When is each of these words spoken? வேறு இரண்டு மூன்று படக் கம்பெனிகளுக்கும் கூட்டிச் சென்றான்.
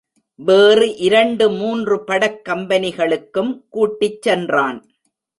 வேறு 0.35 0.95
இரண்டு 0.95 1.49
மூன்று 1.49 2.03
படக் 2.03 2.41
கம்பெனிகளுக்கும் 2.49 3.61
கூட்டிச் 3.69 4.21
சென்றான். 4.21 4.85